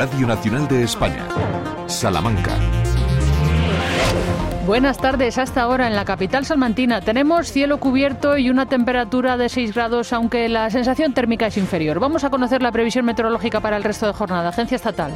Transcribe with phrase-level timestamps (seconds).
[0.00, 1.28] Radio Nacional de España.
[1.86, 2.56] Salamanca.
[4.64, 5.36] Buenas tardes.
[5.36, 10.14] Hasta ahora en la capital salmantina tenemos cielo cubierto y una temperatura de 6 grados,
[10.14, 12.00] aunque la sensación térmica es inferior.
[12.00, 14.48] Vamos a conocer la previsión meteorológica para el resto de jornada.
[14.48, 15.12] Agencia Estatal.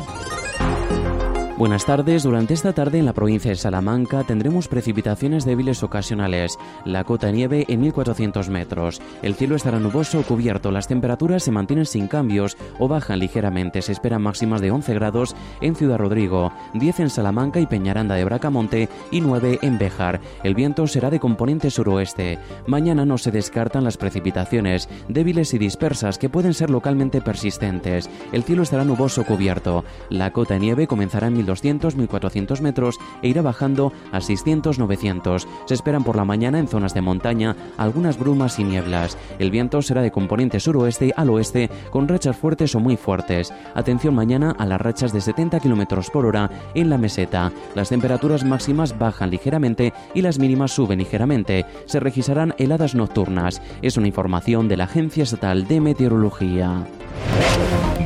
[1.56, 2.24] Buenas tardes.
[2.24, 6.58] Durante esta tarde en la provincia de Salamanca tendremos precipitaciones débiles ocasionales.
[6.84, 9.00] La cota de nieve en 1400 metros.
[9.22, 10.72] El cielo estará nuboso o cubierto.
[10.72, 13.82] Las temperaturas se mantienen sin cambios o bajan ligeramente.
[13.82, 18.24] Se esperan máximas de 11 grados en Ciudad Rodrigo, 10 en Salamanca y Peñaranda de
[18.24, 20.20] Bracamonte y 9 en Béjar.
[20.42, 22.40] El viento será de componente suroeste.
[22.66, 28.10] Mañana no se descartan las precipitaciones débiles y dispersas que pueden ser localmente persistentes.
[28.32, 29.84] El cielo estará nuboso o cubierto.
[30.10, 35.46] La cota de nieve comenzará en 1200-1400 metros e irá bajando a 600-900.
[35.66, 39.18] Se esperan por la mañana en zonas de montaña algunas brumas y nieblas.
[39.38, 43.52] El viento será de componente suroeste al oeste con rachas fuertes o muy fuertes.
[43.74, 47.52] Atención mañana a las rachas de 70 km por hora en la meseta.
[47.74, 51.64] Las temperaturas máximas bajan ligeramente y las mínimas suben ligeramente.
[51.86, 53.60] Se registrarán heladas nocturnas.
[53.82, 56.86] Es una información de la Agencia Estatal de Meteorología.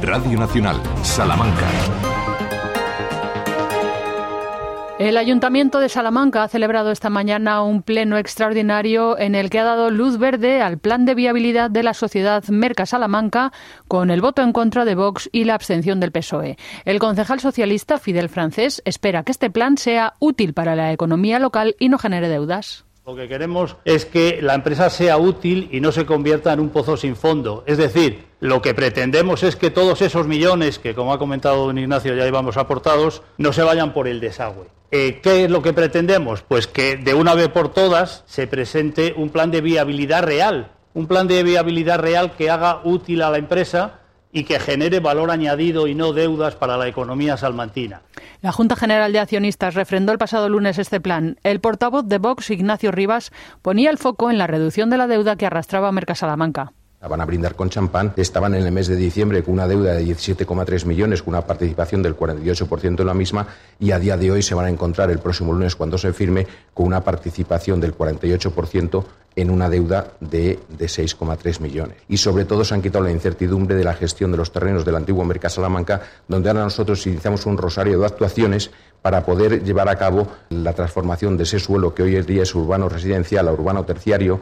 [0.02, 1.68] Radio Nacional, Salamanca.
[4.98, 9.64] El Ayuntamiento de Salamanca ha celebrado esta mañana un pleno extraordinario en el que ha
[9.64, 13.52] dado luz verde al plan de viabilidad de la sociedad Merca Salamanca
[13.86, 16.56] con el voto en contra de Vox y la abstención del PSOE.
[16.84, 21.76] El concejal socialista Fidel Francés espera que este plan sea útil para la economía local
[21.78, 22.84] y no genere deudas.
[23.06, 26.70] Lo que queremos es que la empresa sea útil y no se convierta en un
[26.70, 27.62] pozo sin fondo.
[27.68, 31.78] Es decir, lo que pretendemos es que todos esos millones que, como ha comentado don
[31.78, 34.77] Ignacio, ya llevamos aportados, no se vayan por el desagüe.
[34.90, 36.42] Eh, ¿Qué es lo que pretendemos?
[36.42, 41.06] Pues que de una vez por todas se presente un plan de viabilidad real, un
[41.06, 44.00] plan de viabilidad real que haga útil a la empresa
[44.32, 48.02] y que genere valor añadido y no deudas para la economía salmantina.
[48.40, 51.36] La Junta General de Accionistas refrendó el pasado lunes este plan.
[51.42, 53.30] El portavoz de Vox, Ignacio Rivas,
[53.62, 56.72] ponía el foco en la reducción de la deuda que arrastraba Mercasalamanca.
[57.00, 58.12] Van a brindar con champán.
[58.16, 62.02] Estaban en el mes de diciembre con una deuda de 17,3 millones, con una participación
[62.02, 63.46] del 48% en la misma,
[63.78, 66.46] y a día de hoy se van a encontrar el próximo lunes, cuando se firme,
[66.74, 69.04] con una participación del 48%
[69.36, 71.98] en una deuda de, de 6,3 millones.
[72.08, 74.96] Y sobre todo se han quitado la incertidumbre de la gestión de los terrenos del
[74.96, 79.96] antiguo Mercado Salamanca, donde ahora nosotros iniciamos un rosario de actuaciones para poder llevar a
[79.96, 83.84] cabo la transformación de ese suelo que hoy en día es urbano residencial a urbano
[83.84, 84.40] terciario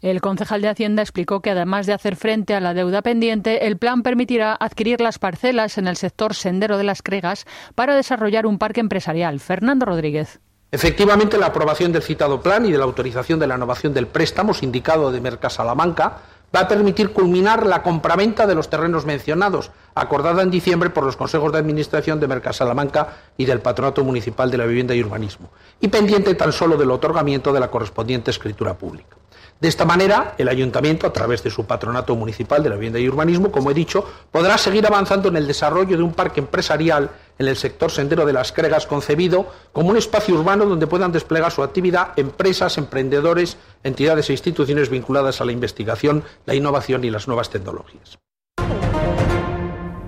[0.00, 3.76] el concejal de Hacienda explicó que además de hacer frente a la deuda pendiente, el
[3.76, 8.58] plan permitirá adquirir las parcelas en el sector sendero de las Cregas para desarrollar un
[8.58, 9.40] parque empresarial.
[9.40, 10.40] Fernando Rodríguez.
[10.72, 14.52] Efectivamente, la aprobación del citado plan y de la autorización de la innovación del préstamo
[14.52, 16.18] sindicado de Mercasalamanca
[16.54, 21.16] va a permitir culminar la compraventa de los terrenos mencionados, acordada en diciembre por los
[21.16, 25.88] consejos de administración de Mercasalamanca y del Patronato Municipal de la Vivienda y Urbanismo, y
[25.88, 29.16] pendiente tan solo del otorgamiento de la correspondiente escritura pública.
[29.58, 33.08] De esta manera, el ayuntamiento, a través de su patronato municipal de la vivienda y
[33.08, 37.48] urbanismo, como he dicho, podrá seguir avanzando en el desarrollo de un parque empresarial en
[37.48, 41.62] el sector sendero de las Cregas concebido como un espacio urbano donde puedan desplegar su
[41.62, 47.50] actividad empresas, emprendedores, entidades e instituciones vinculadas a la investigación, la innovación y las nuevas
[47.50, 48.18] tecnologías.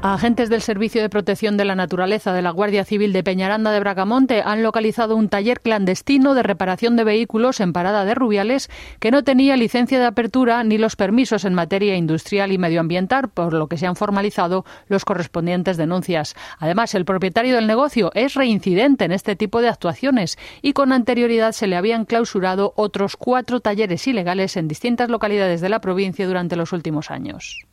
[0.00, 3.80] Agentes del Servicio de Protección de la Naturaleza de la Guardia Civil de Peñaranda de
[3.80, 8.70] Bracamonte han localizado un taller clandestino de reparación de vehículos en Parada de Rubiales
[9.00, 13.52] que no tenía licencia de apertura ni los permisos en materia industrial y medioambiental, por
[13.52, 16.36] lo que se han formalizado los correspondientes denuncias.
[16.60, 21.50] Además, el propietario del negocio es reincidente en este tipo de actuaciones y con anterioridad
[21.50, 26.54] se le habían clausurado otros cuatro talleres ilegales en distintas localidades de la provincia durante
[26.54, 27.66] los últimos años.